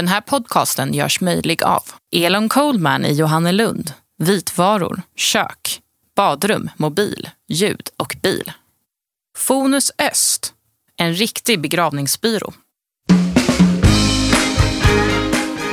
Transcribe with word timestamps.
Den 0.00 0.08
här 0.08 0.20
podcasten 0.20 0.94
görs 0.94 1.20
möjlig 1.20 1.62
av 1.62 1.82
Elon 2.12 2.48
Coldman 2.48 3.04
i 3.04 3.12
Johannelund, 3.12 3.92
vitvaror, 4.18 5.02
kök, 5.16 5.80
badrum, 6.16 6.70
mobil, 6.76 7.28
ljud 7.48 7.88
och 7.96 8.16
bil. 8.22 8.52
Fonus 9.36 9.92
Öst, 9.98 10.52
en 10.96 11.14
riktig 11.14 11.60
begravningsbyrå. 11.60 12.52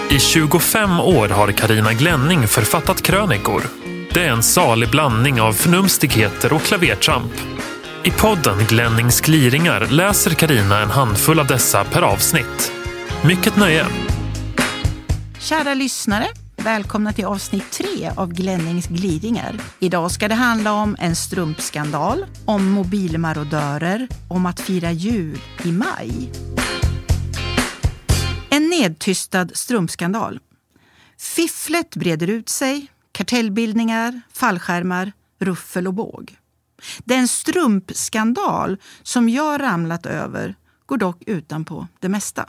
I 0.09 0.19
25 0.19 0.99
år 0.99 1.29
har 1.29 1.51
Karina 1.51 1.93
Glänning 1.93 2.47
författat 2.47 3.01
krönikor. 3.01 3.63
Det 4.13 4.23
är 4.23 4.31
en 4.31 4.43
salig 4.43 4.89
blandning 4.89 5.41
av 5.41 5.53
förnumstigheter 5.53 6.53
och 6.53 6.61
klavertramp. 6.61 7.33
I 8.03 8.11
podden 8.11 8.65
Glennings 8.69 9.21
gliringar 9.21 9.87
läser 9.91 10.31
Karina 10.31 10.81
en 10.81 10.89
handfull 10.89 11.39
av 11.39 11.47
dessa 11.47 11.83
per 11.83 12.01
avsnitt. 12.01 12.71
Mycket 13.23 13.55
nöje! 13.55 13.85
Kära 15.49 15.73
lyssnare, 15.73 16.27
välkomna 16.55 17.13
till 17.13 17.25
avsnitt 17.25 17.71
tre 17.71 18.11
av 18.15 18.33
Glennings 18.33 18.87
gliringar. 18.87 19.61
Idag 19.79 20.11
ska 20.11 20.27
det 20.27 20.35
handla 20.35 20.73
om 20.73 20.95
en 20.99 21.15
strumpskandal, 21.15 22.25
om 22.45 22.71
mobilmarodörer, 22.71 24.07
om 24.29 24.45
att 24.45 24.59
fira 24.59 24.91
jul 24.91 25.39
i 25.65 25.71
maj. 25.71 26.31
En 28.49 28.69
nedtystad 28.69 29.47
strumpskandal. 29.53 30.39
Fifflet 31.17 31.95
breder 31.95 32.27
ut 32.27 32.49
sig, 32.49 32.87
kartellbildningar, 33.11 34.21
fallskärmar, 34.33 35.11
ruffel 35.39 35.87
och 35.87 35.93
båg. 35.93 36.35
Den 36.99 37.27
strumpskandal 37.27 38.77
som 39.03 39.29
jag 39.29 39.61
ramlat 39.61 40.05
över 40.05 40.55
går 40.85 40.97
dock 40.97 41.23
utanpå 41.25 41.87
det 41.99 42.09
mesta. 42.09 42.45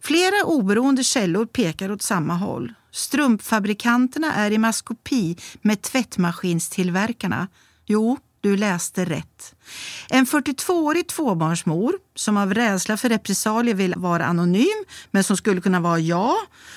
Flera 0.00 0.44
oberoende 0.44 1.04
källor 1.04 1.46
pekar 1.46 1.90
åt 1.90 2.02
samma 2.02 2.34
håll. 2.34 2.72
Strumpfabrikanterna 2.90 4.34
är 4.34 4.50
i 4.50 4.58
maskopi 4.58 5.36
med 5.62 5.82
tvättmaskinstillverkarna. 5.82 7.48
Jo, 7.86 8.18
du 8.40 8.56
läste 8.56 9.04
rätt. 9.04 9.54
En 10.08 10.26
42-årig 10.26 11.06
tvåbarnsmor 11.06 11.94
som 12.14 12.36
av 12.36 12.54
rädsla 12.54 12.96
för 12.96 13.08
repressalier 13.08 13.74
vill 13.74 13.94
vara 13.96 14.24
anonym, 14.26 14.84
men 15.10 15.24
som 15.24 15.36
skulle 15.36 15.60
kunna 15.60 15.80
vara 15.80 15.98
jag, 15.98 16.36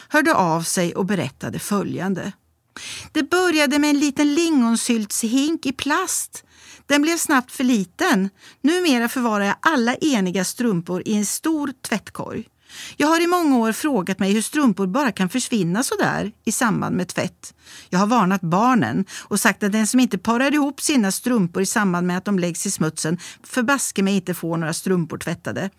hörde 0.10 0.34
av 0.34 0.62
sig 0.62 0.96
och 0.96 1.06
berättade 1.06 1.60
följande. 1.60 2.32
Det 3.12 3.24
började 3.24 3.80
med 3.80 3.90
en 3.90 4.00
liten 4.00 4.34
lingonsyltshink 4.34 5.66
i 5.66 5.72
plast. 5.72 6.44
Den 6.86 7.02
blev 7.02 7.18
snabbt 7.18 7.52
för 7.52 7.64
liten. 7.64 8.30
Numera 8.62 9.10
förvarar 9.10 9.46
jag 9.46 9.56
alla 9.60 9.96
eniga 9.96 10.44
strumpor 10.44 11.04
i 11.06 11.14
en 11.14 11.26
stor 11.26 11.74
tvättkorg. 11.82 12.48
Jag 12.98 13.08
har 13.08 13.24
i 13.24 13.28
många 13.28 13.58
år 13.58 13.72
frågat 13.72 14.20
mig 14.20 14.34
hur 14.34 14.42
strumpor 14.42 14.88
bara 14.88 15.12
kan 15.12 15.30
försvinna 15.30 15.84
så 15.84 15.96
där 15.96 16.32
i 16.46 16.52
samband 16.52 16.96
med 16.96 17.08
tvätt. 17.08 17.54
Jag 17.90 18.00
har 18.00 18.08
varnat 18.08 18.42
barnen 18.42 19.06
och 19.22 19.40
sagt 19.40 19.64
att 19.64 19.72
den 19.72 19.88
som 19.88 20.00
inte 20.00 20.18
parar 20.18 20.54
ihop 20.54 20.82
sina 20.82 21.12
strumpor 21.12 21.62
i 21.62 21.66
samband 21.66 22.08
med 22.08 22.18
att 22.18 22.26
de 22.26 22.40
läggs 22.40 22.66
i 22.66 22.72
smutsen 22.72 23.18
förbaske 23.44 24.04
mig 24.04 24.16
inte 24.16 24.34
får 24.34 24.58
några 24.58 24.74
strumpor 24.74 25.18
tvättade. 25.18 25.70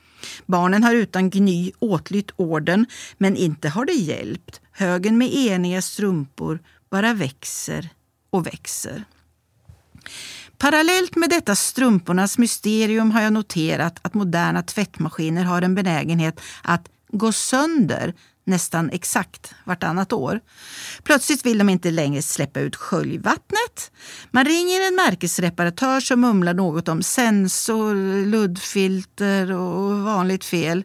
Barnen 0.47 0.85
har 0.85 0.95
utan 0.95 1.31
gny 1.31 1.73
åtlytt 1.79 2.31
orden, 2.37 2.87
men 3.19 3.37
inte 3.37 3.69
har 3.69 3.85
det 3.85 3.93
hjälpt. 3.93 4.61
Högen 4.73 5.19
med 5.19 5.35
eniga 5.35 5.83
strumpor 5.83 6.59
bara 6.91 7.15
växer 7.15 7.89
och 8.31 8.47
växer. 8.47 9.05
Parallellt 10.59 11.17
med 11.17 11.31
detta 11.31 11.55
strumpornas 11.55 12.39
mysterium 12.39 13.11
har 13.11 13.23
jag 13.23 13.33
noterat 13.33 13.99
att 14.03 14.15
moderna 14.15 14.63
tvättmaskiner 14.63 15.45
har 15.45 15.63
en 15.63 15.75
benägenhet 15.75 16.41
att 16.63 16.89
gå 17.13 17.33
sönder 17.33 18.15
nästan 18.45 18.91
exakt 18.91 19.55
vartannat 19.65 20.13
år. 20.13 20.41
Plötsligt 21.03 21.47
vill 21.47 21.59
de 21.59 21.69
inte 21.69 21.91
längre 21.91 22.23
släppa 22.23 22.61
ut 22.61 22.77
sköljvattnet. 22.77 23.93
Man 24.31 24.45
ringer 24.45 24.89
en 24.89 24.95
märkesreparatör 24.95 26.01
som 26.01 26.21
mumlar 26.21 26.55
något 26.55 26.89
om 26.89 27.03
sensor, 27.03 28.27
luddfilter 28.27 29.53
och 29.53 30.01
vanligt 30.01 30.45
fel. 30.45 30.85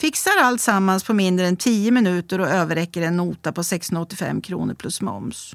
Fixar 0.00 0.32
allt 0.42 0.60
sammans 0.60 1.04
på 1.04 1.14
mindre 1.14 1.46
än 1.46 1.56
10 1.56 1.90
minuter 1.90 2.40
och 2.40 2.48
överräcker 2.48 3.02
en 3.02 3.16
nota 3.16 3.52
på 3.52 3.64
685 3.64 4.40
kronor 4.40 4.74
plus 4.74 5.00
moms. 5.00 5.54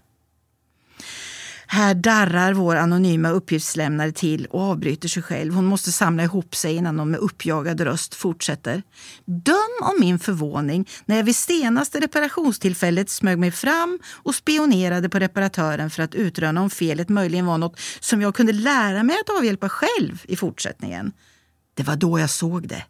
Här 1.74 1.94
darrar 1.96 2.54
vår 2.54 2.76
anonyma 2.76 3.30
uppgiftslämnare 3.30 4.12
till 4.12 4.46
och 4.46 4.62
avbryter 4.62 5.08
sig 5.08 5.24
själv. 5.24 5.54
Hon 5.54 5.66
måste 5.66 5.92
samla 5.92 6.24
ihop 6.24 6.56
sig 6.56 6.76
innan 6.76 7.00
hon 7.00 7.12
med 7.12 7.20
uppjagad 7.20 7.82
röst 7.82 8.16
fortsätter. 8.16 8.84
Döm 9.26 9.56
om 9.82 10.00
min 10.00 10.20
förvåning 10.20 10.90
när 11.06 11.16
jag 11.16 11.24
vid 11.24 11.36
senaste 11.36 12.00
reparationstillfället 12.00 13.10
smög 13.10 13.38
mig 13.38 13.52
fram 13.52 14.00
och 14.24 14.36
spionerade 14.36 15.10
på 15.10 15.20
reparatören 15.20 15.90
för 15.90 16.04
att 16.04 16.16
utröna 16.16 16.62
om 16.62 16.70
felet 16.70 17.10
möjligen 17.10 17.46
var 17.46 17.58
något 17.58 17.80
som 18.00 18.22
jag 18.22 18.36
kunde 18.36 18.54
lära 18.54 19.04
mig 19.04 19.16
att 19.16 19.38
avhjälpa 19.38 19.70
själv 19.70 20.22
i 20.24 20.36
fortsättningen. 20.36 21.12
Det 21.74 21.84
var 21.84 21.96
då 21.96 22.20
jag 22.20 22.30
såg 22.30 22.68
det 22.68 22.84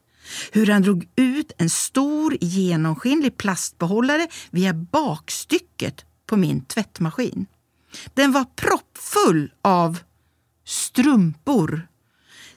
hur 0.51 0.67
han 0.67 0.81
drog 0.81 1.07
ut 1.15 1.51
en 1.57 1.69
stor 1.69 2.37
genomskinlig 2.41 3.37
plastbehållare 3.37 4.27
via 4.51 4.73
bakstycket 4.73 6.05
på 6.27 6.37
min 6.37 6.65
tvättmaskin. 6.65 7.45
Den 8.13 8.31
var 8.31 8.45
proppfull 8.55 9.51
av 9.61 9.99
strumpor. 10.65 11.87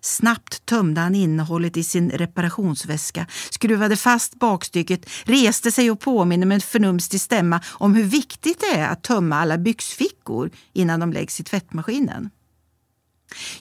Snabbt 0.00 0.66
tömde 0.66 1.00
han 1.00 1.14
innehållet 1.14 1.76
i 1.76 1.84
sin 1.84 2.10
reparationsväska, 2.10 3.26
skruvade 3.50 3.96
fast 3.96 4.34
bakstycket, 4.34 5.10
reste 5.24 5.72
sig 5.72 5.90
och 5.90 6.00
påminner 6.00 6.46
med 6.46 6.54
en 6.54 6.60
förnumstig 6.60 7.20
stämma 7.20 7.60
om 7.66 7.94
hur 7.94 8.04
viktigt 8.04 8.60
det 8.60 8.78
är 8.78 8.88
att 8.88 9.02
tömma 9.02 9.36
alla 9.36 9.58
byxfickor 9.58 10.50
innan 10.72 11.00
de 11.00 11.12
läggs 11.12 11.40
i 11.40 11.44
tvättmaskinen. 11.44 12.30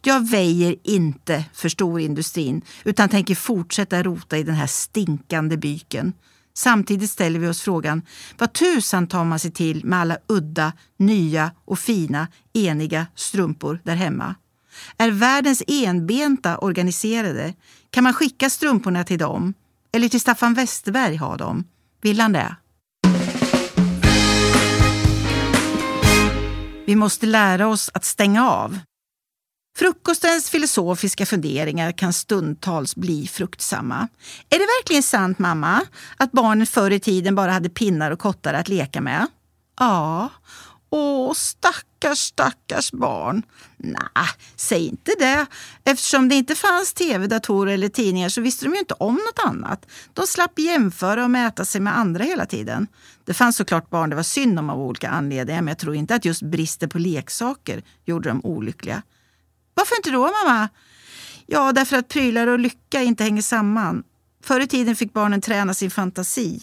Jag 0.02 0.30
väjer 0.30 0.76
inte 0.84 1.46
för 1.54 1.70
storindustrin 1.70 2.62
utan 2.84 3.10
tänker 3.10 3.36
fortsätta 3.36 4.04
rota 4.04 4.38
i 4.38 4.44
den 4.44 4.56
här 4.56 4.68
stinkande 4.68 5.58
byken. 5.58 6.14
Samtidigt 6.58 7.12
ställer 7.12 7.40
vi 7.40 7.48
oss 7.48 7.62
frågan, 7.62 8.02
vad 8.38 8.54
tusan 8.54 9.08
tar 9.08 9.24
man 9.24 9.40
sig 9.40 9.52
till 9.52 9.86
med 9.86 10.00
alla 10.00 10.18
udda, 10.28 10.74
nya 10.98 11.52
och 11.66 11.80
fina, 11.80 12.28
eniga 12.54 13.08
strumpor 13.16 13.82
där 13.84 13.96
hemma? 13.96 14.36
Är 14.98 15.12
världens 15.12 15.64
enbenta 15.68 16.58
organiserade? 16.58 17.54
Kan 17.90 18.04
man 18.04 18.14
skicka 18.14 18.50
strumporna 18.50 19.04
till 19.04 19.20
dem? 19.20 19.54
Eller 19.92 20.10
till 20.10 20.22
Staffan 20.22 20.54
Westerberg 20.54 21.16
ha 21.16 21.38
dem? 21.38 21.64
Vill 22.02 22.20
han 22.20 22.32
det? 22.34 22.56
Vi 26.86 26.96
måste 26.96 27.26
lära 27.26 27.68
oss 27.68 27.90
att 27.94 28.06
stänga 28.06 28.50
av. 28.50 28.80
Frukostens 29.78 30.50
filosofiska 30.50 31.26
funderingar 31.26 31.92
kan 31.92 32.14
stundtals 32.14 32.96
bli 32.96 33.28
fruktsamma. 33.28 34.08
Är 34.50 34.60
det 34.60 34.66
verkligen 34.80 35.04
sant, 35.04 35.40
mamma, 35.40 35.82
att 36.18 36.32
barnen 36.32 36.68
förr 36.68 36.92
i 36.92 37.00
tiden 37.00 37.36
bara 37.36 37.52
hade 37.52 37.70
pinnar 37.70 38.12
och 38.12 38.20
kottar 38.20 38.54
att 38.54 38.68
leka 38.68 39.02
med? 39.02 39.28
Ja. 39.80 40.30
Åh, 40.90 41.34
stackars, 41.34 42.18
stackars 42.20 42.92
barn. 42.92 43.44
Nej, 43.78 44.28
säg 44.56 44.88
inte 44.88 45.12
det. 45.20 45.46
Eftersom 45.84 46.30
det 46.30 46.36
inte 46.36 46.56
fanns 46.56 46.94
tv, 46.94 47.28
datorer 47.28 47.74
eller 47.74 47.90
tidningar 47.90 48.30
så 48.30 48.42
visste 48.42 48.66
de 48.66 48.74
ju 48.74 48.80
inte 48.80 48.94
om 48.94 49.16
något 49.16 49.46
annat. 49.46 49.86
De 50.14 50.28
slapp 50.28 50.60
jämföra 50.60 51.24
och 51.24 51.32
mäta 51.32 51.66
sig 51.66 51.82
med 51.82 51.98
andra 51.98 52.24
hela 52.24 52.46
tiden. 52.46 52.88
Det 53.26 53.34
fanns 53.34 53.58
såklart 53.58 53.90
barn 53.90 54.10
det 54.10 54.16
var 54.16 54.24
synd 54.24 54.60
om 54.60 54.70
av 54.70 54.80
olika 54.80 55.10
anledningar 55.10 55.62
men 55.62 55.68
jag 55.68 55.78
tror 55.78 55.96
inte 55.96 56.16
att 56.16 56.26
just 56.26 56.42
bristen 56.42 56.90
på 56.90 57.00
leksaker 57.00 57.84
gjorde 58.06 58.30
dem 58.30 58.42
olyckliga. 58.44 59.02
Varför 59.76 59.96
inte 59.96 60.12
då 60.12 60.22
mamma? 60.22 60.70
Ja, 61.46 61.72
därför 61.72 61.98
att 61.98 62.08
prylar 62.08 62.48
och 62.48 62.60
lycka 62.60 63.02
inte 63.02 63.24
hänger 63.24 63.42
samman. 63.42 64.04
Förr 64.44 64.60
i 64.60 64.68
tiden 64.68 64.96
fick 64.96 65.14
barnen 65.14 65.42
träna 65.42 65.74
sin 65.74 65.92
fantasi. 65.92 66.62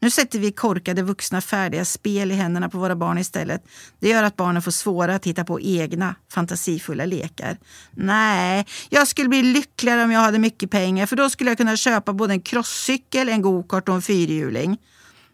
Nu 0.00 0.10
sätter 0.10 0.38
vi 0.38 0.52
korkade 0.52 1.02
vuxna 1.02 1.40
färdiga 1.40 1.84
spel 1.84 2.32
i 2.32 2.34
händerna 2.34 2.68
på 2.68 2.78
våra 2.78 2.96
barn 2.96 3.18
istället. 3.18 3.64
Det 4.00 4.08
gör 4.08 4.22
att 4.22 4.36
barnen 4.36 4.62
får 4.62 4.70
svårare 4.70 5.14
att 5.14 5.26
hitta 5.26 5.44
på 5.44 5.60
egna 5.60 6.14
fantasifulla 6.32 7.04
lekar. 7.04 7.58
Nej, 7.90 8.66
jag 8.88 9.08
skulle 9.08 9.28
bli 9.28 9.42
lyckligare 9.42 10.04
om 10.04 10.10
jag 10.10 10.20
hade 10.20 10.38
mycket 10.38 10.70
pengar 10.70 11.06
för 11.06 11.16
då 11.16 11.30
skulle 11.30 11.50
jag 11.50 11.58
kunna 11.58 11.76
köpa 11.76 12.12
både 12.12 12.32
en 12.32 12.40
crosscykel, 12.40 13.28
en 13.28 13.42
gokart 13.42 13.88
och 13.88 13.94
en 13.94 14.02
fyrhjuling. 14.02 14.78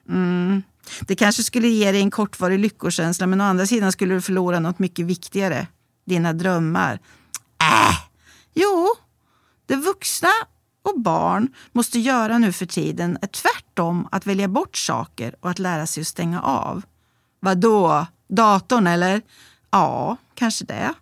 Mm. 0.09 0.63
Det 1.01 1.15
kanske 1.15 1.43
skulle 1.43 1.69
ge 1.69 1.93
dig 1.93 2.01
en 2.01 2.11
kortvarig 2.11 2.59
lyckokänsla 2.59 3.27
men 3.27 3.41
å 3.41 3.45
andra 3.45 3.67
sidan 3.67 3.93
skulle 3.93 4.15
du 4.15 4.21
förlora 4.21 4.61
något 4.61 4.79
mycket 4.79 5.07
viktigare 5.07 5.67
dina 6.07 6.33
drömmar. 6.33 6.99
Äh! 7.61 7.95
Jo, 8.55 8.89
det 9.67 9.77
vuxna 9.77 10.33
och 10.83 11.01
barn 11.01 11.55
måste 11.73 11.99
göra 11.99 12.39
nu 12.39 12.53
för 12.53 12.67
tiden 12.67 13.19
är 13.23 13.27
tvärtom 13.27 14.09
att 14.13 14.27
välja 14.27 14.49
bort 14.49 14.77
saker 14.77 15.35
och 15.41 15.51
att 15.51 15.59
lära 15.59 15.87
sig 15.87 16.01
att 16.01 16.07
stänga 16.07 16.43
av. 16.43 16.83
Vadå? 17.41 18.07
Datorn 18.29 18.87
eller? 18.87 19.23
Ja, 19.71 20.17
kanske 20.35 20.65
det. 20.65 20.95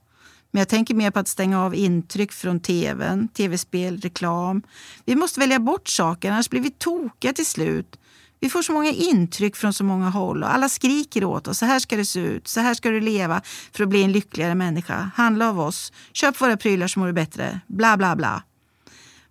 Men 0.50 0.58
jag 0.61 0.69
tänker 0.69 0.94
mer 0.94 1.11
på 1.11 1.19
att 1.19 1.29
stänga 1.29 1.64
av 1.64 1.75
intryck 1.75 2.32
från 2.32 2.61
tvn, 2.61 3.29
tv-spel, 3.29 4.00
reklam. 4.00 4.62
Vi 5.05 5.17
måste 5.17 5.41
välja 5.41 5.59
bort 5.59 5.88
saker, 5.88 6.31
annars 6.31 6.50
blir 6.50 6.61
vi 6.61 6.70
tokiga 6.70 7.32
till 7.32 7.47
slut. 7.47 7.99
Vi 8.41 8.49
får 8.49 8.62
så 8.62 8.73
många 8.73 8.91
intryck 8.91 9.56
från 9.56 9.73
så 9.73 9.85
många 9.85 10.11
håll 10.11 10.43
och 10.43 10.55
alla 10.55 10.69
skriker 10.69 11.25
åt 11.25 11.49
oss. 11.49 11.59
Så 11.59 11.67
här 11.67 11.79
ska 11.79 11.97
det 11.97 12.05
se 12.05 12.21
ut, 12.21 12.49
så 12.49 12.61
här 12.61 12.75
ska 12.75 12.91
du 12.91 13.00
leva 13.00 13.43
för 13.73 13.83
att 13.83 13.88
bli 13.91 14.03
en 14.03 14.12
lyckligare 14.12 14.55
människa. 14.55 15.11
Handla 15.15 15.49
av 15.49 15.61
oss, 15.61 15.93
köp 16.12 16.41
våra 16.41 16.56
prylar 16.56 16.87
så 16.87 17.00
mår 17.00 17.06
du 17.06 17.12
bättre, 17.12 17.61
bla 17.67 17.97
bla 17.97 18.17
bla. 18.17 18.43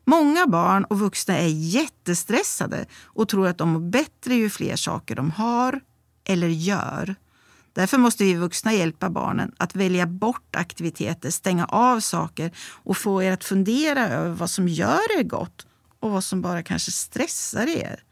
Många 0.06 0.48
barn 0.48 0.86
och 0.86 1.00
vuxna 1.00 1.38
är 1.38 1.48
jättestressade 1.48 2.86
och 3.04 3.30
tror 3.30 3.48
att 3.48 3.58
de 3.58 3.70
mår 3.70 3.80
bättre 3.80 4.36
ju 4.36 4.50
fler 4.50 4.76
saker 4.76 5.16
de 5.16 5.32
har 5.32 5.82
eller 6.26 6.48
gör. 6.48 7.16
Därför 7.74 7.98
måste 7.98 8.24
vi 8.24 8.34
vuxna 8.34 8.74
hjälpa 8.74 9.10
barnen 9.10 9.52
att 9.58 9.76
välja 9.76 10.08
bort 10.08 10.56
aktiviteter, 10.56 11.30
stänga 11.30 11.66
av 11.66 12.00
saker 12.00 12.52
och 12.84 12.98
få 12.98 13.24
er 13.24 13.32
att 13.32 13.44
fundera 13.44 14.08
över 14.08 14.32
vad 14.32 14.50
som 14.50 14.68
gör 14.68 15.20
er 15.20 15.24
gott 15.24 15.68
och 16.00 16.12
vad 16.12 16.24
som 16.24 16.42
bara 16.42 16.64
kanske 16.64 16.92
stressar 16.92 17.68
er. 17.68 18.05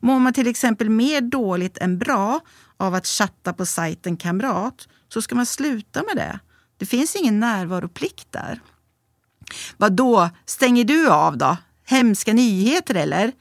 Mår 0.00 0.18
man 0.18 0.32
till 0.32 0.46
exempel 0.46 0.90
mer 0.90 1.20
dåligt 1.20 1.78
än 1.78 1.98
bra 1.98 2.40
av 2.76 2.94
att 2.94 3.06
chatta 3.06 3.52
på 3.52 3.66
sajten 3.66 4.16
Kamrat 4.16 4.88
så 5.08 5.22
ska 5.22 5.34
man 5.34 5.46
sluta 5.46 6.02
med 6.02 6.16
det. 6.16 6.38
Det 6.76 6.86
finns 6.86 7.16
ingen 7.16 7.40
närvaroplikt 7.40 8.32
där. 8.32 8.60
Vad 9.76 9.92
då? 9.92 10.30
stänger 10.46 10.84
du 10.84 11.10
av 11.10 11.38
då? 11.38 11.56
Hemska 11.84 12.32
nyheter 12.32 12.94
eller? 12.94 13.32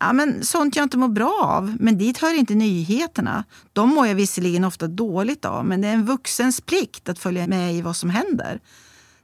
Ja, 0.00 0.12
men 0.12 0.44
sånt 0.44 0.76
jag 0.76 0.82
inte 0.82 0.96
mår 0.96 1.08
bra 1.08 1.40
av. 1.42 1.76
Men 1.80 1.98
dit 1.98 2.18
hör 2.18 2.38
inte 2.38 2.54
nyheterna. 2.54 3.44
De 3.72 3.88
mår 3.88 4.06
jag 4.06 4.14
visserligen 4.14 4.64
ofta 4.64 4.86
dåligt 4.86 5.44
av, 5.44 5.64
men 5.64 5.80
det 5.80 5.88
är 5.88 5.92
en 5.92 6.06
vuxens 6.06 6.60
plikt 6.60 7.08
att 7.08 7.18
följa 7.18 7.46
med 7.46 7.74
i 7.74 7.82
vad 7.82 7.96
som 7.96 8.10
händer. 8.10 8.60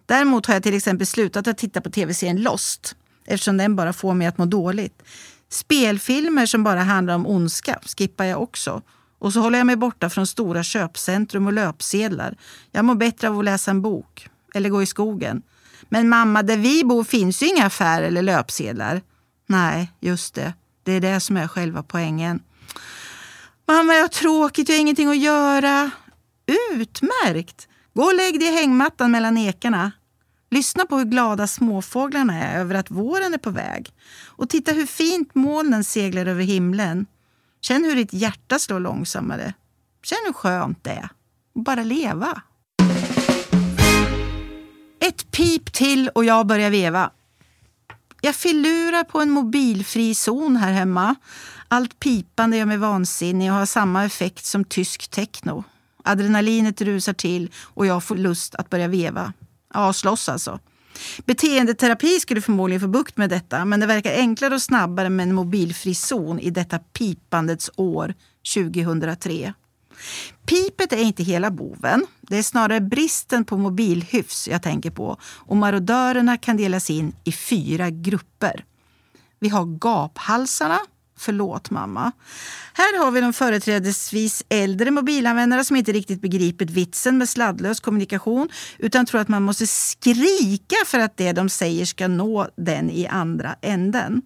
Däremot 0.06 0.46
har 0.46 0.55
jag 0.55 0.62
till 0.62 0.76
exempel 0.76 1.06
slutat 1.06 1.46
att 1.46 1.58
titta 1.58 1.81
på 1.81 1.91
tv-serien 1.91 2.43
Lost 2.43 2.96
eftersom 3.26 3.56
den 3.56 3.76
bara 3.76 3.93
får 3.93 4.14
mig 4.14 4.26
att 4.26 4.38
må 4.38 4.44
dåligt. 4.46 5.02
Spelfilmer 5.49 6.46
som 6.46 6.64
bara 6.64 6.82
handlar 6.82 7.14
om 7.14 7.26
ondska 7.26 7.81
skippar 7.96 8.25
jag 8.25 8.43
också. 8.43 8.82
Och 9.19 9.32
så 9.32 9.41
håller 9.41 9.58
jag 9.58 9.67
mig 9.67 9.76
borta 9.76 10.11
från 10.11 10.26
stora 10.26 10.62
köpcentrum 10.62 11.46
och 11.46 11.52
löpsedlar. 11.52 12.37
Jag 12.70 12.85
mår 12.85 12.94
bättre 12.94 13.29
av 13.29 13.38
att 13.38 13.44
läsa 13.44 13.70
en 13.70 13.82
bok 13.82 14.29
eller 14.55 14.69
gå 14.69 14.82
i 14.82 14.87
skogen. 14.87 15.43
Men 15.88 16.08
mamma, 16.08 16.43
där 16.43 16.56
vi 16.56 16.85
bor 16.85 17.05
finns 17.05 17.43
ju 17.43 17.46
inga 17.46 17.67
affärer 17.67 18.06
eller 18.06 18.23
löpsedlar. 18.23 19.02
Nej, 19.46 19.93
just 20.00 20.35
det. 20.35 20.55
Det 20.82 20.93
är 20.93 21.00
det 21.00 21.20
som 21.20 21.37
är 21.37 21.49
själva 21.49 21.82
poängen. 21.82 22.41
Mamma, 23.69 23.94
jag 23.94 24.02
har 24.02 24.08
tråkigt, 24.08 24.69
jag 24.69 24.76
har 24.76 24.81
ingenting 24.81 25.08
att 25.08 25.19
göra. 25.19 25.91
Utmärkt! 26.75 27.69
Gå 27.94 28.02
och 28.02 28.14
lägg 28.14 28.41
dig 28.41 28.49
i 28.49 28.55
hängmattan 28.56 29.11
mellan 29.11 29.38
ekarna. 29.38 29.93
Lyssna 30.54 30.86
på 30.86 30.98
hur 30.98 31.04
glada 31.04 31.46
småfåglarna 31.46 32.44
är 32.44 32.60
över 32.60 32.74
att 32.74 32.90
våren 32.90 33.34
är 33.34 33.38
på 33.38 33.50
väg. 33.50 33.92
Och 34.26 34.48
titta 34.48 34.72
hur 34.72 34.86
fint 34.86 35.34
molnen 35.34 35.84
seglar 35.84 36.26
över 36.26 36.44
himlen. 36.44 37.06
Känn 37.60 37.84
hur 37.84 37.96
ditt 37.96 38.12
hjärta 38.12 38.58
slår 38.58 38.80
långsammare. 38.80 39.54
Känn 40.02 40.18
hur 40.26 40.32
skönt 40.32 40.84
det 40.84 40.90
är. 40.90 41.04
att 41.04 41.64
bara 41.64 41.82
leva. 41.82 42.42
Ett 45.00 45.30
pip 45.30 45.72
till 45.72 46.08
och 46.08 46.24
jag 46.24 46.46
börjar 46.46 46.70
veva. 46.70 47.10
Jag 48.20 48.34
filurar 48.34 49.04
på 49.04 49.20
en 49.20 49.30
mobilfri 49.30 50.14
zon 50.14 50.56
här 50.56 50.72
hemma. 50.72 51.14
Allt 51.68 52.00
pipande 52.00 52.56
gör 52.56 52.66
mig 52.66 52.76
vansinnig 52.76 53.50
och 53.50 53.58
har 53.58 53.66
samma 53.66 54.04
effekt 54.04 54.44
som 54.44 54.64
tysk 54.64 55.08
techno. 55.08 55.64
Adrenalinet 56.04 56.80
rusar 56.80 57.12
till 57.12 57.50
och 57.56 57.86
jag 57.86 58.04
får 58.04 58.16
lust 58.16 58.54
att 58.54 58.70
börja 58.70 58.88
veva. 58.88 59.32
Ja, 59.74 59.92
slåss 59.92 60.28
alltså. 60.28 60.58
Beteendeterapi 61.26 62.20
skulle 62.20 62.40
förmodligen 62.40 62.80
få 62.80 62.88
bukt 62.88 63.16
med 63.16 63.30
detta 63.30 63.64
men 63.64 63.80
det 63.80 63.86
verkar 63.86 64.12
enklare 64.12 64.54
och 64.54 64.62
snabbare 64.62 65.10
med 65.10 65.28
en 65.28 65.34
mobilfri 65.34 65.94
zon 65.94 66.40
i 66.40 66.50
detta 66.50 66.78
pipandets 66.78 67.70
år 67.76 68.14
2003. 68.54 69.54
Pipet 70.46 70.92
är 70.92 71.02
inte 71.02 71.22
hela 71.22 71.50
boven. 71.50 72.06
Det 72.20 72.38
är 72.38 72.42
snarare 72.42 72.80
bristen 72.80 73.44
på 73.44 73.56
mobilhyfs 73.56 74.48
jag 74.48 74.62
tänker 74.62 74.90
på. 74.90 75.16
Och 75.22 75.56
marodörerna 75.56 76.36
kan 76.36 76.56
delas 76.56 76.90
in 76.90 77.16
i 77.24 77.32
fyra 77.32 77.90
grupper. 77.90 78.64
Vi 79.40 79.48
har 79.48 79.78
gaphalsarna, 79.78 80.78
Förlåt 81.16 81.70
mamma. 81.70 82.12
Här 82.72 82.99
har 83.05 83.11
vi 83.11 83.20
de 83.20 83.32
företrädesvis 83.32 84.44
äldre 84.49 84.90
mobilanvändare 84.90 85.64
som 85.64 85.76
inte 85.76 85.93
riktigt 85.93 86.20
begripit 86.20 86.70
vitsen 86.70 87.19
med 87.19 87.28
sladdlös 87.28 87.81
kommunikation 87.81 88.49
utan 88.78 89.06
tror 89.06 89.20
att 89.20 89.28
man 89.28 89.43
måste 89.43 89.66
skrika 89.66 90.76
för 90.87 90.99
att 90.99 91.16
det 91.16 91.32
de 91.32 91.49
säger 91.49 91.84
ska 91.84 92.08
nå 92.08 92.49
den 92.56 92.90
i 92.90 93.06
andra 93.06 93.56
änden. 93.61 94.22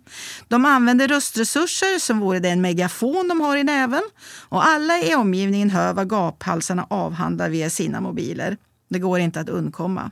De 0.48 0.64
använder 0.64 1.08
röstresurser 1.08 1.98
som 1.98 2.20
vore 2.20 2.38
det 2.38 2.48
en 2.48 2.60
megafon 2.60 3.28
de 3.28 3.40
har 3.40 3.56
i 3.56 3.64
näven 3.64 4.02
och 4.48 4.66
alla 4.66 4.98
i 4.98 5.14
omgivningen 5.14 5.70
hör 5.70 5.92
vad 5.92 6.08
gaphalsarna 6.10 6.86
avhandlar 6.90 7.48
via 7.48 7.70
sina 7.70 8.00
mobiler. 8.00 8.56
Det 8.88 8.98
går 8.98 9.18
inte 9.20 9.40
att 9.40 9.48
undkomma. 9.48 10.10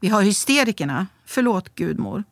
Vi 0.00 0.08
har 0.08 0.22
hysterikerna. 0.22 1.06
Förlåt 1.26 1.74
gudmor. 1.74 2.24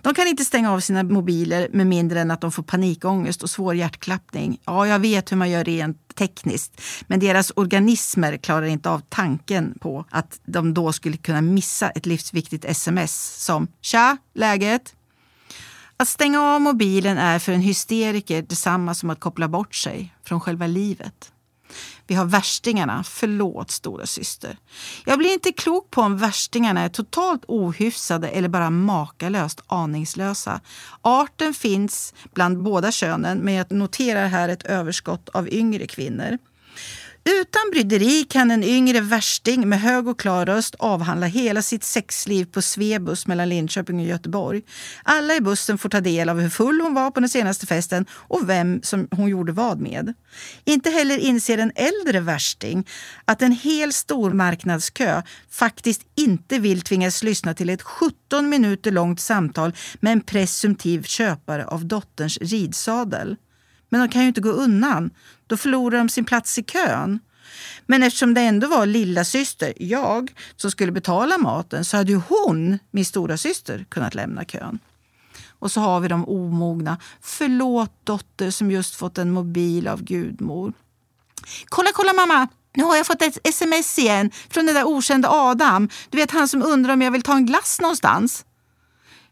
De 0.00 0.14
kan 0.14 0.26
inte 0.26 0.44
stänga 0.44 0.72
av 0.72 0.80
sina 0.80 1.02
mobiler 1.02 1.68
med 1.72 1.86
mindre 1.86 2.20
än 2.20 2.30
att 2.30 2.40
de 2.40 2.52
får 2.52 2.62
panikångest 2.62 3.42
och 3.42 3.50
svår 3.50 3.74
hjärtklappning. 3.74 4.58
Ja, 4.64 4.86
jag 4.86 4.98
vet 4.98 5.32
hur 5.32 5.36
man 5.36 5.50
gör 5.50 5.64
rent 5.64 6.14
tekniskt, 6.14 6.80
men 7.06 7.20
deras 7.20 7.52
organismer 7.56 8.36
klarar 8.36 8.66
inte 8.66 8.90
av 8.90 9.02
tanken 9.08 9.78
på 9.80 10.04
att 10.10 10.40
de 10.44 10.74
då 10.74 10.92
skulle 10.92 11.16
kunna 11.16 11.40
missa 11.40 11.90
ett 11.90 12.06
livsviktigt 12.06 12.64
sms 12.64 13.44
som 13.44 13.68
“Tja, 13.80 14.16
läget?” 14.34 14.94
Att 15.96 16.08
stänga 16.08 16.40
av 16.40 16.60
mobilen 16.60 17.18
är 17.18 17.38
för 17.38 17.52
en 17.52 17.60
hysteriker 17.60 18.42
detsamma 18.42 18.94
som 18.94 19.10
att 19.10 19.20
koppla 19.20 19.48
bort 19.48 19.74
sig 19.74 20.14
från 20.24 20.40
själva 20.40 20.66
livet. 20.66 21.32
Vi 22.06 22.14
har 22.14 22.24
värstingarna. 22.24 23.04
Förlåt 23.04 23.70
stora 23.70 24.06
syster. 24.06 24.58
Jag 25.04 25.18
blir 25.18 25.32
inte 25.32 25.52
klok 25.52 25.90
på 25.90 26.00
om 26.00 26.18
värstingarna 26.18 26.80
är 26.80 26.88
totalt 26.88 27.44
ohyfsade 27.48 28.28
eller 28.28 28.48
bara 28.48 28.70
makalöst 28.70 29.62
aningslösa. 29.66 30.60
Arten 31.00 31.54
finns 31.54 32.14
bland 32.34 32.62
båda 32.62 32.92
könen 32.92 33.38
men 33.38 33.54
jag 33.54 33.72
noterar 33.72 34.26
här 34.26 34.48
ett 34.48 34.62
överskott 34.62 35.28
av 35.28 35.48
yngre 35.48 35.86
kvinnor. 35.86 36.38
Utan 37.24 37.70
bryderi 37.72 38.24
kan 38.24 38.50
en 38.50 38.64
yngre 38.64 39.00
värsting 39.00 39.68
med 39.68 39.80
hög 39.80 40.08
och 40.08 40.20
klar 40.20 40.46
röst 40.46 40.74
avhandla 40.78 41.26
hela 41.26 41.62
sitt 41.62 41.84
sexliv 41.84 42.44
på 42.44 42.62
Svebus 42.62 43.26
mellan 43.26 43.48
Linköping 43.48 44.00
och 44.00 44.06
Göteborg. 44.06 44.62
Alla 45.02 45.34
i 45.34 45.40
bussen 45.40 45.78
får 45.78 45.88
ta 45.88 46.00
del 46.00 46.28
av 46.28 46.40
hur 46.40 46.48
full 46.50 46.80
hon 46.80 46.94
var 46.94 47.10
på 47.10 47.20
den 47.20 47.28
senaste 47.28 47.66
festen 47.66 48.06
och 48.12 48.48
vem 48.48 48.82
som 48.82 49.08
hon 49.10 49.28
gjorde 49.28 49.52
vad 49.52 49.80
med. 49.80 50.14
Inte 50.64 50.90
heller 50.90 51.18
inser 51.18 51.58
en 51.58 51.72
äldre 51.74 52.20
värsting 52.20 52.88
att 53.24 53.42
en 53.42 53.52
hel 53.52 53.92
stormarknadskö 53.92 55.22
faktiskt 55.50 56.02
inte 56.16 56.58
vill 56.58 56.82
tvingas 56.82 57.22
lyssna 57.22 57.54
till 57.54 57.70
ett 57.70 57.82
17 57.82 58.48
minuter 58.48 58.90
långt 58.90 59.20
samtal 59.20 59.72
med 60.00 60.12
en 60.12 60.20
presumtiv 60.20 61.02
köpare 61.02 61.66
av 61.66 61.86
dotterns 61.86 62.38
ridsadel. 62.38 63.36
Men 63.92 64.00
de 64.00 64.08
kan 64.08 64.22
ju 64.22 64.28
inte 64.28 64.40
gå 64.40 64.50
undan. 64.50 65.10
Då 65.46 65.56
förlorar 65.56 65.98
de 65.98 66.08
sin 66.08 66.24
plats 66.24 66.58
i 66.58 66.62
kön. 66.62 67.18
Men 67.86 68.02
eftersom 68.02 68.34
det 68.34 68.40
ändå 68.40 68.66
var 68.66 68.86
lilla 68.86 69.24
syster, 69.24 69.72
jag, 69.76 70.32
som 70.56 70.70
skulle 70.70 70.92
betala 70.92 71.38
maten 71.38 71.84
så 71.84 71.96
hade 71.96 72.12
ju 72.12 72.20
hon, 72.28 72.78
min 72.90 73.04
stora 73.04 73.36
syster, 73.36 73.86
kunnat 73.88 74.14
lämna 74.14 74.44
kön. 74.44 74.78
Och 75.48 75.72
så 75.72 75.80
har 75.80 76.00
vi 76.00 76.08
de 76.08 76.28
omogna. 76.28 76.98
Förlåt 77.20 77.92
dotter 78.04 78.50
som 78.50 78.70
just 78.70 78.94
fått 78.94 79.18
en 79.18 79.30
mobil 79.30 79.88
av 79.88 80.02
gudmor. 80.02 80.72
Kolla, 81.64 81.90
kolla 81.94 82.12
mamma! 82.12 82.48
Nu 82.74 82.84
har 82.84 82.96
jag 82.96 83.06
fått 83.06 83.22
ett 83.22 83.38
sms 83.44 83.98
igen 83.98 84.30
från 84.50 84.66
den 84.66 84.74
där 84.74 84.84
okända 84.84 85.28
Adam. 85.30 85.88
Du 86.10 86.18
vet 86.18 86.30
han 86.30 86.48
som 86.48 86.62
undrar 86.62 86.92
om 86.92 87.02
jag 87.02 87.10
vill 87.10 87.22
ta 87.22 87.34
en 87.36 87.46
glass 87.46 87.80
någonstans. 87.80 88.44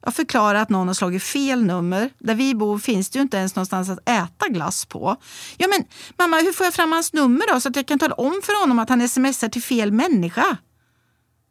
Jag 0.02 0.14
förklarar 0.14 0.62
att 0.62 0.68
någon 0.68 0.86
har 0.86 0.94
slagit 0.94 1.22
fel 1.22 1.64
nummer. 1.64 2.10
Där 2.18 2.34
vi 2.34 2.54
bor 2.54 2.78
finns 2.78 3.10
det 3.10 3.18
ju 3.18 3.22
inte 3.22 3.36
ens 3.36 3.56
någonstans 3.56 3.90
att 3.90 4.08
äta 4.08 4.48
glass 4.48 4.84
på. 4.86 5.16
Ja 5.56 5.68
men 5.68 5.84
mamma, 6.18 6.36
hur 6.36 6.52
får 6.52 6.66
jag 6.66 6.74
fram 6.74 6.92
hans 6.92 7.12
nummer 7.12 7.54
då 7.54 7.60
så 7.60 7.68
att 7.68 7.76
jag 7.76 7.86
kan 7.86 7.98
tala 7.98 8.14
om 8.14 8.40
för 8.44 8.60
honom 8.60 8.78
att 8.78 8.88
han 8.88 9.08
smsar 9.08 9.48
till 9.48 9.62
fel 9.62 9.92
människa? 9.92 10.56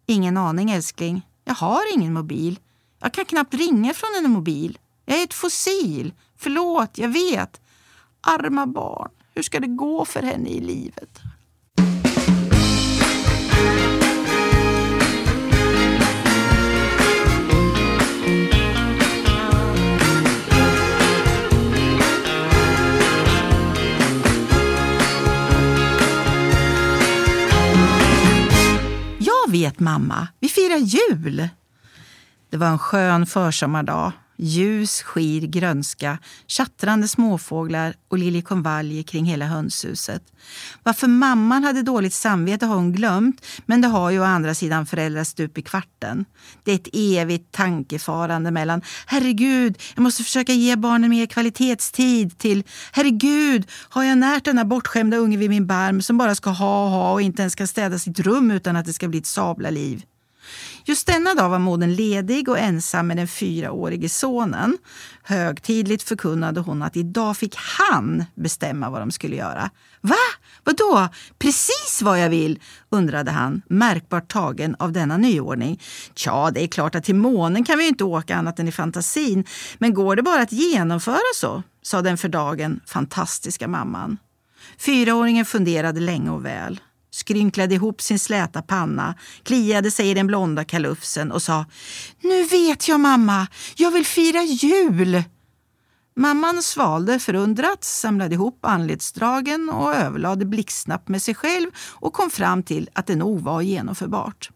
Ingen 0.06 0.38
aning 0.38 0.72
älskling. 0.72 1.22
Jag 1.46 1.54
har 1.54 1.94
ingen 1.94 2.14
mobil. 2.14 2.60
Jag 3.02 3.14
kan 3.14 3.26
knappt 3.26 3.54
ringa 3.54 3.94
från 3.94 4.10
en 4.18 4.32
mobil. 4.32 4.78
Jag 5.06 5.20
är 5.20 5.24
ett 5.24 5.34
fossil. 5.34 6.14
Förlåt, 6.38 6.98
jag 6.98 7.10
vet. 7.10 7.62
Arma 8.22 8.68
barn. 8.68 9.12
Hur 9.36 9.44
ska 9.44 9.60
det 9.60 9.68
gå 9.68 10.06
för 10.06 10.22
henne 10.22 10.50
i 10.50 10.60
livet? 10.60 11.20
Vet 29.52 29.80
mamma, 29.80 30.28
vi 30.40 30.50
firar 30.50 30.78
jul. 30.78 31.50
Det 32.50 32.58
var 32.58 32.68
en 32.68 32.80
skön 32.80 33.26
försommardag. 33.26 34.12
Ljus, 34.42 35.02
skir, 35.02 35.42
grönska, 35.42 36.18
tjattrande 36.48 37.08
småfåglar 37.08 37.94
och 38.08 38.18
liljekonvaljer 38.18 39.04
kring 39.04 39.26
hela 39.26 39.46
hönshuset. 39.46 40.24
Varför 40.84 41.08
mamman 41.08 41.64
hade 41.64 41.82
dåligt 41.82 42.14
samvete 42.14 42.66
har 42.66 42.76
hon 42.76 42.94
glömt, 42.94 43.46
men 43.66 43.82
det 43.82 43.88
har 43.88 44.10
ju 44.10 44.20
å 44.20 44.24
andra 44.24 44.54
sidan 44.54 44.86
föräldrar 44.86 45.24
stup 45.24 45.58
i 45.58 45.62
kvarten. 45.62 46.26
Det 46.64 46.72
är 46.72 46.76
ett 46.76 46.90
evigt 46.94 47.52
tankefarande 47.52 48.52
mellan 48.52 48.82
herregud, 49.06 49.78
jag 49.96 50.02
måste 50.02 50.24
försöka 50.24 50.54
ge 50.54 50.76
barnen 50.76 51.10
mer 51.10 51.26
kvalitetstid 51.26 52.38
till 52.38 52.64
herregud, 52.92 53.68
har 53.90 54.04
jag 54.04 54.18
närt 54.18 54.46
denna 54.46 54.66
bortskämda 54.66 55.18
unge 55.18 55.38
vid 55.38 55.50
min 55.50 55.68
barm 55.68 56.02
som 56.02 56.18
bara 56.18 56.36
ska 56.36 56.50
ha 56.50 56.84
och 56.84 56.90
ha 56.90 57.14
och 57.14 57.22
inte 57.22 57.42
ens 57.42 57.56
kan 57.56 57.68
städa 57.68 58.00
sitt 58.00 58.20
rum 58.20 58.52
utan 58.52 58.76
att 58.76 58.86
det 58.86 58.94
ska 58.94 59.08
bli 59.08 59.20
ett 59.20 59.26
sabla 59.26 59.70
liv. 59.70 60.04
Just 60.86 61.08
denna 61.08 61.34
dag 61.34 61.50
var 61.50 61.60
modern 61.60 61.94
ledig 61.94 62.50
och 62.50 62.60
ensam 62.60 63.08
med 63.08 63.18
den 63.18 63.28
fyraårige 63.28 64.10
sonen. 64.10 64.78
Högtidligt 65.24 66.04
förkunnade 66.04 66.60
hon 66.60 66.82
att 66.82 66.98
idag 66.98 67.38
fick 67.38 67.56
han 67.56 68.26
bestämma 68.36 68.90
vad 68.90 69.02
de 69.02 69.12
skulle 69.12 69.36
göra. 69.36 69.70
Va? 70.02 70.16
Vadå? 70.64 71.08
Precis 71.40 72.02
vad 72.02 72.20
jag 72.20 72.30
vill? 72.30 72.60
undrade 72.90 73.32
han, 73.32 73.62
märkbart 73.68 74.32
tagen 74.32 74.76
av 74.80 74.92
denna 74.92 75.18
nyordning. 75.18 75.82
Tja, 76.16 76.52
det 76.52 76.64
är 76.64 76.68
klart 76.68 76.96
att 76.96 77.04
till 77.04 77.16
månen 77.16 77.64
kan 77.64 77.78
vi 77.78 77.88
inte 77.88 78.04
åka 78.04 78.36
annat 78.36 78.60
än 78.60 78.68
i 78.68 78.72
fantasin. 78.72 79.46
Men 79.78 79.94
går 79.94 80.16
det 80.16 80.24
bara 80.24 80.42
att 80.42 80.52
genomföra 80.52 81.34
så? 81.36 81.64
sa 81.82 82.02
den 82.02 82.18
för 82.18 82.30
dagen 82.30 82.80
fantastiska 82.86 83.68
mamman. 83.68 84.18
Fyraåringen 84.78 85.46
funderade 85.46 86.00
länge 86.00 86.30
och 86.30 86.46
väl 86.46 86.80
skrynklade 87.20 87.76
ihop 87.76 88.02
sin 88.02 88.20
släta 88.20 88.62
panna, 88.62 89.16
kliade 89.44 89.92
sig 89.92 90.10
i 90.10 90.14
den 90.14 90.28
blonda 90.28 90.64
kalufsen 90.64 91.32
och 91.32 91.42
sa 91.42 91.66
Nu 92.22 92.44
vet 92.44 92.88
jag 92.88 93.00
mamma, 93.00 93.48
jag 93.76 93.92
vill 93.92 94.06
fira 94.06 94.44
jul! 94.44 95.24
Mamman 96.16 96.64
svalde 96.64 97.20
förundrat, 97.20 97.84
samlade 97.84 98.36
ihop 98.36 98.66
anletsdragen 98.66 99.70
och 99.70 99.96
överlade 99.96 100.46
blixtsnabbt 100.46 101.08
med 101.08 101.22
sig 101.22 101.36
själv 101.36 101.70
och 101.90 102.14
kom 102.14 102.30
fram 102.30 102.64
till 102.64 102.90
att 102.94 103.08
det 103.08 103.16
nog 103.16 103.40
var 103.42 103.62
genomförbart. 103.62 104.50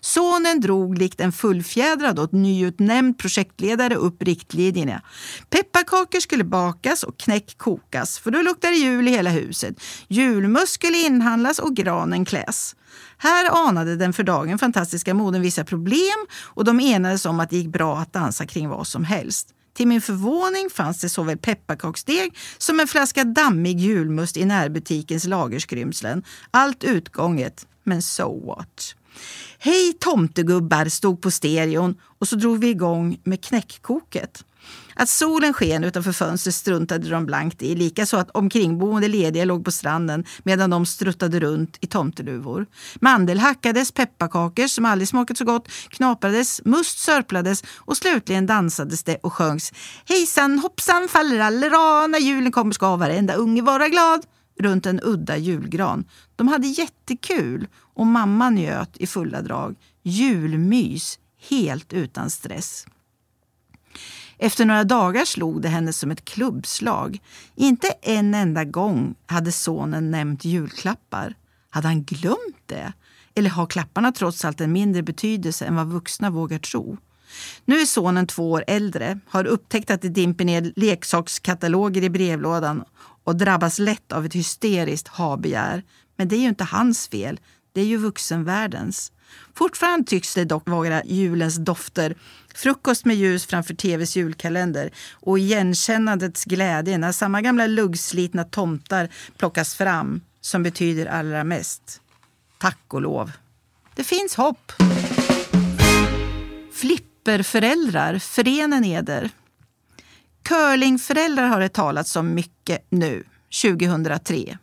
Sonen 0.00 0.60
drog 0.60 0.98
likt 0.98 1.20
en 1.20 1.32
fullfjädrad 1.32 2.18
och 2.18 2.32
nyutnämnd 2.32 3.18
projektledare 3.18 3.94
upp 3.94 4.22
riktlinjerna. 4.22 5.02
Pepparkakor 5.50 6.20
skulle 6.20 6.44
bakas 6.44 7.02
och 7.02 7.18
knäck 7.18 7.58
kokas, 7.58 8.18
för 8.18 8.30
då 8.30 8.42
luktade 8.42 8.74
jul 8.74 9.08
i 9.08 9.10
hela 9.10 9.30
huset. 9.30 9.80
Julmust 10.08 10.72
skulle 10.72 10.98
inhandlas 10.98 11.58
och 11.58 11.76
granen 11.76 12.24
kläs. 12.24 12.76
Här 13.18 13.68
anade 13.68 13.96
den 13.96 14.12
för 14.12 14.22
dagen 14.22 14.58
fantastiska 14.58 15.14
moden 15.14 15.42
vissa 15.42 15.64
problem 15.64 16.26
och 16.42 16.64
de 16.64 16.80
enades 16.80 17.26
om 17.26 17.40
att 17.40 17.50
det 17.50 17.56
gick 17.56 17.72
bra 17.72 17.98
att 17.98 18.12
dansa 18.12 18.46
kring 18.46 18.68
vad 18.68 18.86
som 18.86 19.04
helst. 19.04 19.48
Till 19.74 19.86
min 19.86 20.00
förvåning 20.00 20.70
fanns 20.70 21.00
det 21.00 21.08
såväl 21.08 21.38
pepparkaksdeg 21.38 22.36
som 22.58 22.80
en 22.80 22.88
flaska 22.88 23.24
dammig 23.24 23.80
julmust 23.80 24.36
i 24.36 24.44
närbutikens 24.44 25.24
lagerskrymslen. 25.24 26.22
Allt 26.50 26.84
utgånget, 26.84 27.66
men 27.84 28.02
so 28.02 28.46
what? 28.46 28.94
Hej 29.62 29.92
tomtegubbar 29.92 30.84
stod 30.88 31.20
på 31.20 31.30
stereon 31.30 31.94
och 32.18 32.28
så 32.28 32.36
drog 32.36 32.58
vi 32.58 32.68
igång 32.68 33.20
med 33.24 33.44
knäckkoket. 33.44 34.44
Att 34.94 35.08
solen 35.08 35.52
sken 35.52 35.84
utanför 35.84 36.12
fönstret 36.12 36.54
struntade 36.54 37.08
de 37.08 37.26
blankt 37.26 37.62
i, 37.62 37.74
likaså 37.74 38.16
att 38.16 38.30
omkringboende 38.30 39.08
lediga 39.08 39.44
låg 39.44 39.64
på 39.64 39.70
stranden 39.70 40.24
medan 40.42 40.70
de 40.70 40.86
struttade 40.86 41.40
runt 41.40 41.76
i 41.80 41.86
tomteluvor. 41.86 42.66
Mandel 43.00 43.38
hackades, 43.38 43.92
pepparkakor 43.92 44.66
som 44.66 44.84
aldrig 44.84 45.08
smakat 45.08 45.36
så 45.36 45.44
gott 45.44 45.68
knaprades, 45.88 46.60
must 46.64 46.98
sörplades 46.98 47.64
och 47.76 47.96
slutligen 47.96 48.46
dansades 48.46 49.02
det 49.02 49.16
och 49.16 49.32
sjöngs 49.32 49.72
Hejsan 50.04 50.58
hoppsan 50.58 51.08
fallerallera, 51.08 52.06
när 52.06 52.18
julen 52.18 52.52
kommer 52.52 52.72
ska 52.72 52.96
varenda 52.96 53.34
unge 53.34 53.62
vara 53.62 53.88
glad 53.88 54.24
runt 54.60 54.86
en 54.86 55.00
udda 55.02 55.36
julgran. 55.36 56.04
De 56.36 56.48
hade 56.48 56.66
jättekul 56.66 57.66
och 58.00 58.06
mamma 58.06 58.50
njöt 58.50 58.96
i 58.96 59.06
fulla 59.06 59.42
drag. 59.42 59.76
Julmys, 60.02 61.18
helt 61.48 61.92
utan 61.92 62.30
stress. 62.30 62.86
Efter 64.38 64.64
några 64.64 64.84
dagar 64.84 65.24
slog 65.24 65.62
det 65.62 65.68
henne 65.68 65.92
som 65.92 66.10
ett 66.10 66.24
klubbslag. 66.24 67.18
Inte 67.54 67.88
en 68.02 68.34
enda 68.34 68.64
gång 68.64 69.14
hade 69.26 69.52
sonen 69.52 70.10
nämnt 70.10 70.44
julklappar. 70.44 71.34
Hade 71.70 71.88
han 71.88 72.04
glömt 72.04 72.62
det? 72.66 72.92
Eller 73.34 73.50
har 73.50 73.66
klapparna 73.66 74.12
trots 74.12 74.44
allt 74.44 74.60
en 74.60 74.72
mindre 74.72 75.02
betydelse 75.02 75.64
än 75.64 75.76
vad 75.76 75.86
vuxna 75.86 76.30
vågar 76.30 76.58
tro? 76.58 76.96
Nu 77.64 77.80
är 77.80 77.86
sonen 77.86 78.26
två 78.26 78.50
år 78.50 78.64
äldre, 78.66 79.20
har 79.26 79.44
upptäckt 79.44 79.90
att 79.90 80.02
det 80.02 80.08
dimper 80.08 80.44
ner 80.44 80.72
leksakskataloger 80.76 82.02
i 82.02 82.10
brevlådan 82.10 82.84
och 83.24 83.36
drabbas 83.36 83.78
lätt 83.78 84.12
av 84.12 84.26
ett 84.26 84.34
hysteriskt 84.34 85.08
habegär. 85.08 85.82
Men 86.16 86.28
det 86.28 86.36
är 86.36 86.40
ju 86.40 86.48
inte 86.48 86.64
hans 86.64 87.08
fel, 87.08 87.40
det 87.80 87.84
är 87.84 87.88
ju 87.88 87.96
vuxenvärldens. 87.96 89.12
Fortfarande 89.54 90.10
tycks 90.10 90.34
det 90.34 90.44
dock 90.44 90.68
vara 90.68 91.04
julens 91.04 91.56
dofter, 91.56 92.14
frukost 92.54 93.04
med 93.04 93.16
ljus 93.16 93.46
framför 93.46 93.74
tvs 93.74 94.16
julkalender 94.16 94.90
och 95.12 95.38
igenkännandets 95.38 96.44
glädje 96.44 96.98
när 96.98 97.12
samma 97.12 97.40
gamla 97.40 97.66
luggslitna 97.66 98.44
tomtar 98.44 99.08
plockas 99.36 99.74
fram 99.74 100.20
som 100.40 100.62
betyder 100.62 101.06
allra 101.06 101.44
mest. 101.44 102.00
Tack 102.58 102.84
och 102.88 103.02
lov. 103.02 103.32
Det 103.94 104.04
finns 104.04 104.34
hopp. 104.34 104.72
Flipperföräldrar, 106.72 108.18
förenen 108.18 108.84
eder. 108.84 109.30
Curlingföräldrar 110.42 111.46
har 111.46 111.60
det 111.60 111.68
talats 111.68 112.16
om 112.16 112.34
mycket 112.34 112.86
nu, 112.90 113.24
2003. 113.62 114.58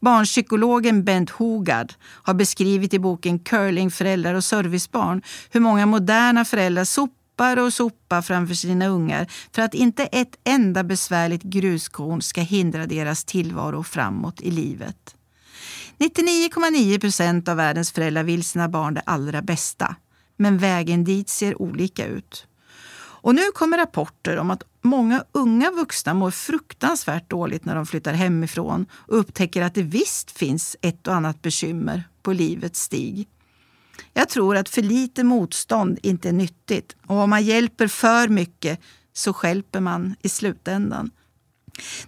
Barnpsykologen 0.00 1.04
Bent 1.04 1.30
Hogard 1.30 1.92
har 2.02 2.34
beskrivit 2.34 2.94
i 2.94 2.98
boken 2.98 3.38
Curling 3.38 3.90
föräldrar 3.90 4.34
och 4.34 4.44
servicebarn 4.44 5.22
hur 5.50 5.60
många 5.60 5.86
moderna 5.86 6.44
föräldrar 6.44 6.84
sopar 6.84 7.56
och 7.56 7.72
sopar 7.72 8.22
framför 8.22 8.54
sina 8.54 8.86
ungar 8.86 9.26
för 9.52 9.62
att 9.62 9.74
inte 9.74 10.04
ett 10.04 10.36
enda 10.44 10.84
besvärligt 10.84 11.42
gruskorn 11.42 12.22
ska 12.22 12.40
hindra 12.40 12.86
deras 12.86 13.24
tillvaro 13.24 13.82
framåt 13.82 14.40
i 14.40 14.50
livet. 14.50 15.14
99,9 15.98 17.00
procent 17.00 17.48
av 17.48 17.56
världens 17.56 17.92
föräldrar 17.92 18.22
vill 18.22 18.44
sina 18.44 18.68
barn 18.68 18.94
det 18.94 19.02
allra 19.06 19.42
bästa. 19.42 19.96
Men 20.36 20.58
vägen 20.58 21.04
dit 21.04 21.28
ser 21.28 21.62
olika 21.62 22.06
ut. 22.06 22.46
Och 23.26 23.34
nu 23.34 23.42
kommer 23.54 23.78
rapporter 23.78 24.36
om 24.36 24.50
att 24.50 24.62
många 24.82 25.24
unga 25.32 25.70
vuxna 25.70 26.14
mår 26.14 26.30
fruktansvärt 26.30 27.30
dåligt 27.30 27.64
när 27.64 27.74
de 27.74 27.86
flyttar 27.86 28.12
hemifrån 28.12 28.86
och 28.92 29.18
upptäcker 29.18 29.62
att 29.62 29.74
det 29.74 29.82
visst 29.82 30.30
finns 30.30 30.76
ett 30.80 31.06
och 31.06 31.14
annat 31.14 31.42
bekymmer 31.42 32.04
på 32.22 32.32
livets 32.32 32.80
stig. 32.80 33.28
Jag 34.12 34.28
tror 34.28 34.56
att 34.56 34.68
för 34.68 34.82
lite 34.82 35.24
motstånd 35.24 35.98
inte 36.02 36.28
är 36.28 36.32
nyttigt 36.32 36.96
och 37.06 37.16
om 37.16 37.30
man 37.30 37.44
hjälper 37.44 37.88
för 37.88 38.28
mycket 38.28 38.80
så 39.12 39.32
skälper 39.32 39.80
man 39.80 40.14
i 40.22 40.28
slutändan. 40.28 41.10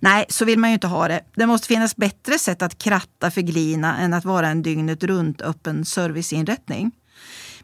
Nej, 0.00 0.26
så 0.28 0.44
vill 0.44 0.58
man 0.58 0.70
ju 0.70 0.74
inte 0.74 0.86
ha 0.86 1.08
det. 1.08 1.20
Det 1.34 1.46
måste 1.46 1.66
finnas 1.66 1.96
bättre 1.96 2.38
sätt 2.38 2.62
att 2.62 2.78
kratta 2.78 3.30
för 3.30 3.40
glina 3.40 3.98
än 3.98 4.14
att 4.14 4.24
vara 4.24 4.48
en 4.48 4.62
dygnet 4.62 5.04
runt 5.04 5.42
öppen 5.42 5.84
serviceinrättning. 5.84 6.92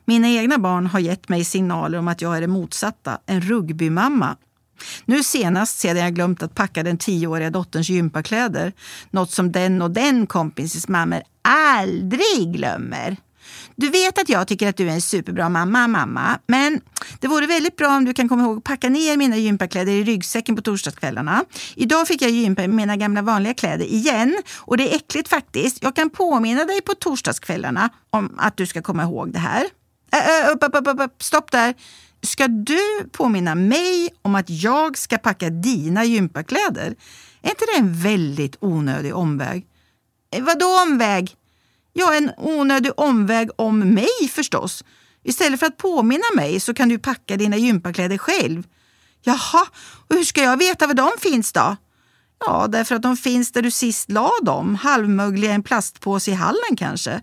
Mina 0.04 0.28
egna 0.28 0.58
barn 0.58 0.86
har 0.86 1.00
gett 1.00 1.28
mig 1.28 1.44
signaler 1.44 1.98
om 1.98 2.08
att 2.08 2.22
jag 2.22 2.36
är 2.36 2.40
det 2.40 2.46
motsatta, 2.46 3.18
en 3.26 3.40
rugbymamma. 3.40 4.36
Nu 5.04 5.22
senast 5.22 5.78
sedan 5.78 6.02
jag 6.02 6.14
glömt 6.14 6.42
att 6.42 6.54
packa 6.54 6.82
den 6.82 6.98
tioåriga 6.98 7.50
dotterns 7.50 7.88
gympakläder. 7.88 8.72
Något 9.10 9.30
som 9.30 9.52
den 9.52 9.82
och 9.82 9.90
den 9.90 10.26
kompisens 10.26 10.88
mammor 10.88 11.22
aldrig 11.42 12.52
glömmer. 12.52 13.16
Du 13.76 13.90
vet 13.90 14.18
att 14.18 14.28
jag 14.28 14.48
tycker 14.48 14.68
att 14.68 14.76
du 14.76 14.88
är 14.88 14.92
en 14.92 15.00
superbra 15.00 15.48
mamma, 15.48 15.88
mamma. 15.88 16.38
Men 16.46 16.80
det 17.20 17.28
vore 17.28 17.46
väldigt 17.46 17.76
bra 17.76 17.96
om 17.96 18.04
du 18.04 18.14
kan 18.14 18.28
komma 18.28 18.42
ihåg 18.42 18.58
att 18.58 18.64
packa 18.64 18.88
ner 18.88 19.16
mina 19.16 19.36
gympakläder 19.36 19.92
i 19.92 20.04
ryggsäcken 20.04 20.56
på 20.56 20.62
torsdagskvällarna. 20.62 21.44
Idag 21.74 22.08
fick 22.08 22.22
jag 22.22 22.30
gympa 22.30 22.64
i 22.64 22.68
mina 22.68 22.96
gamla 22.96 23.22
vanliga 23.22 23.54
kläder 23.54 23.84
igen. 23.84 24.42
Och 24.56 24.76
det 24.76 24.92
är 24.92 24.96
äckligt 24.96 25.28
faktiskt. 25.28 25.82
Jag 25.82 25.96
kan 25.96 26.10
påminna 26.10 26.64
dig 26.64 26.80
på 26.80 26.94
torsdagskvällarna 26.94 27.88
om 28.10 28.34
att 28.38 28.56
du 28.56 28.66
ska 28.66 28.82
komma 28.82 29.02
ihåg 29.02 29.32
det 29.32 29.38
här. 29.38 29.64
Äh, 30.14 30.52
upp, 30.52 30.64
upp, 30.64 30.88
upp, 30.88 31.00
upp, 31.00 31.22
stopp 31.22 31.50
där. 31.50 31.74
Ska 32.22 32.48
du 32.48 33.08
påminna 33.12 33.54
mig 33.54 34.10
om 34.22 34.34
att 34.34 34.50
jag 34.50 34.98
ska 34.98 35.18
packa 35.18 35.50
dina 35.50 36.04
gympakläder? 36.04 36.96
Är 37.42 37.50
inte 37.50 37.64
det 37.64 37.78
en 37.78 37.94
väldigt 37.94 38.56
onödig 38.60 39.14
omväg? 39.14 39.66
Eh, 40.34 40.44
vadå 40.44 40.66
omväg? 40.82 41.36
Ja, 41.92 42.14
en 42.14 42.30
onödig 42.38 42.92
omväg 42.96 43.48
om 43.56 43.78
mig 43.78 44.28
förstås. 44.30 44.84
Istället 45.24 45.60
för 45.60 45.66
att 45.66 45.76
påminna 45.76 46.24
mig 46.36 46.60
så 46.60 46.74
kan 46.74 46.88
du 46.88 46.98
packa 46.98 47.36
dina 47.36 47.56
gympakläder 47.56 48.18
själv. 48.18 48.66
Jaha, 49.22 49.66
och 50.08 50.16
hur 50.16 50.24
ska 50.24 50.42
jag 50.42 50.56
veta 50.56 50.86
var 50.86 50.94
de 50.94 51.10
finns 51.20 51.52
då? 51.52 51.76
Ja, 52.46 52.66
därför 52.68 52.94
att 52.94 53.02
de 53.02 53.16
finns 53.16 53.52
där 53.52 53.62
du 53.62 53.70
sist 53.70 54.10
la 54.10 54.30
dem, 54.42 54.74
halvmögliga 54.74 55.50
i 55.50 55.54
en 55.54 55.62
plastpåse 55.62 56.30
i 56.30 56.34
hallen 56.34 56.76
kanske. 56.76 57.22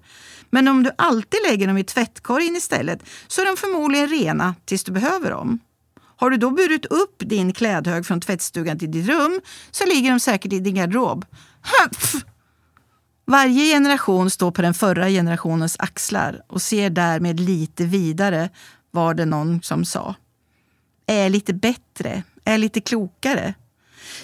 Men 0.52 0.68
om 0.68 0.84
du 0.84 0.92
alltid 0.98 1.40
lägger 1.50 1.68
dem 1.68 1.78
i 1.78 1.84
tvättkorgen 1.84 2.56
istället 2.56 3.04
så 3.28 3.42
är 3.42 3.46
de 3.46 3.58
förmodligen 3.58 4.08
rena 4.08 4.56
tills 4.66 4.84
du 4.84 4.92
behöver 4.92 5.32
dem. 5.32 5.60
Har 6.22 6.30
du 6.30 6.38
då 6.38 6.50
burit 6.50 6.86
upp 6.86 7.16
din 7.18 7.54
klädhög 7.54 8.06
från 8.06 8.22
tvättstugan 8.22 8.80
till 8.80 8.92
ditt 8.92 9.08
rum 9.08 9.42
så 9.72 9.86
ligger 9.86 10.12
de 10.12 10.20
säkert 10.20 10.54
i 10.54 10.60
din 10.60 10.76
garderob. 10.76 11.26
Höpf! 11.62 12.16
Varje 13.26 13.74
generation 13.74 14.30
står 14.30 14.52
på 14.52 14.62
den 14.62 14.74
förra 14.74 15.10
generationens 15.10 15.76
axlar 15.80 16.42
och 16.48 16.62
ser 16.62 16.90
därmed 16.90 17.40
lite 17.40 17.86
vidare, 17.86 18.50
var 18.92 19.14
det 19.14 19.26
någon 19.26 19.62
som 19.62 19.86
sa. 19.86 20.16
Är 21.08 21.30
lite 21.30 21.54
bättre, 21.54 22.24
är 22.46 22.58
lite 22.58 22.82
klokare. 22.82 23.54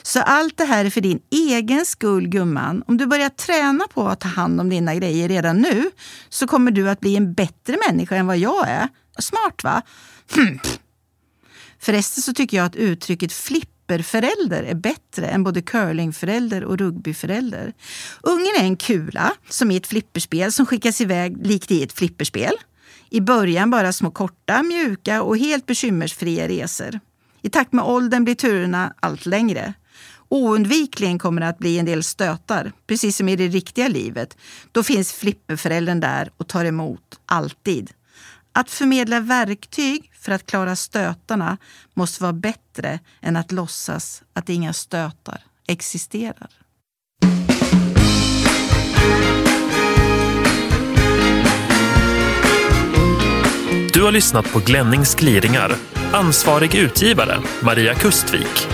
Så 0.01 0.21
allt 0.21 0.57
det 0.57 0.65
här 0.65 0.85
är 0.85 0.89
för 0.89 1.01
din 1.01 1.19
egen 1.31 1.85
skull 1.85 2.27
gumman. 2.27 2.83
Om 2.87 2.97
du 2.97 3.05
börjar 3.05 3.29
träna 3.29 3.87
på 3.93 4.07
att 4.07 4.19
ta 4.19 4.27
hand 4.27 4.61
om 4.61 4.69
dina 4.69 4.95
grejer 4.95 5.27
redan 5.27 5.57
nu 5.61 5.91
så 6.29 6.47
kommer 6.47 6.71
du 6.71 6.89
att 6.89 6.99
bli 6.99 7.15
en 7.15 7.33
bättre 7.33 7.77
människa 7.87 8.15
än 8.15 8.27
vad 8.27 8.37
jag 8.37 8.69
är. 8.69 8.87
Smart 9.19 9.63
va? 9.63 9.81
Hm. 10.35 10.59
Förresten 11.79 12.23
så 12.23 12.33
tycker 12.33 12.57
jag 12.57 12.65
att 12.65 12.75
uttrycket 12.75 13.33
flipperförälder 13.33 14.63
är 14.63 14.75
bättre 14.75 15.27
än 15.27 15.43
både 15.43 15.61
curlingförälder 15.61 16.63
och 16.63 16.77
rugbyförälder. 16.77 17.73
Ungen 18.21 18.53
är 18.59 18.63
en 18.63 18.77
kula, 18.77 19.33
som 19.49 19.71
i 19.71 19.77
ett 19.77 19.87
flipperspel, 19.87 20.51
som 20.51 20.65
skickas 20.65 21.01
iväg 21.01 21.47
likt 21.47 21.71
i 21.71 21.83
ett 21.83 21.93
flipperspel. 21.93 22.53
I 23.09 23.21
början 23.21 23.69
bara 23.69 23.93
små 23.93 24.11
korta, 24.11 24.63
mjuka 24.63 25.23
och 25.23 25.37
helt 25.37 25.65
bekymmersfria 25.65 26.47
resor. 26.47 26.99
I 27.47 27.49
takt 27.49 27.73
med 27.73 27.85
åldern 27.85 28.23
blir 28.23 28.35
turerna 28.35 28.93
allt 28.99 29.25
längre. 29.25 29.73
Oundvikligen 30.29 31.19
kommer 31.19 31.41
det 31.41 31.47
att 31.47 31.57
bli 31.57 31.79
en 31.79 31.85
del 31.85 32.03
stötar, 32.03 32.71
precis 32.87 33.17
som 33.17 33.29
i 33.29 33.35
det 33.35 33.47
riktiga 33.47 33.87
livet. 33.87 34.37
Då 34.71 34.83
finns 34.83 35.13
flipperföräldern 35.13 35.99
där 35.99 36.31
och 36.37 36.47
tar 36.47 36.65
emot, 36.65 37.19
alltid. 37.25 37.91
Att 38.51 38.71
förmedla 38.71 39.19
verktyg 39.19 40.11
för 40.19 40.31
att 40.31 40.45
klara 40.45 40.75
stötarna 40.75 41.57
måste 41.93 42.23
vara 42.23 42.33
bättre 42.33 42.99
än 43.21 43.35
att 43.35 43.51
låtsas 43.51 44.23
att 44.33 44.49
inga 44.49 44.73
stötar 44.73 45.41
existerar. 45.67 46.49
Du 53.93 54.03
har 54.03 54.11
lyssnat 54.11 54.51
på 54.51 54.59
Glennings 54.59 55.15
gliringar. 55.15 55.96
Ansvarig 56.13 56.75
utgivare 56.75 57.41
Maria 57.61 57.95
Kustvik. 57.95 58.67